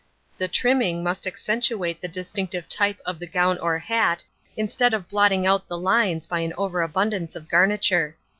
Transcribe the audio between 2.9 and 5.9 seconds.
of the gown or hat instead of blotting out the